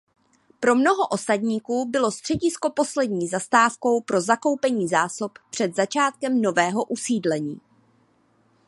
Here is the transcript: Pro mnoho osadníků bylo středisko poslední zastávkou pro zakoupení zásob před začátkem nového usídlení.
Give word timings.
Pro 0.59 0.75
mnoho 0.75 1.07
osadníků 1.07 1.85
bylo 1.85 2.11
středisko 2.11 2.69
poslední 2.69 3.27
zastávkou 3.27 4.01
pro 4.01 4.21
zakoupení 4.21 4.87
zásob 4.87 5.31
před 5.49 5.75
začátkem 5.75 6.41
nového 6.41 6.83
usídlení. 6.85 7.59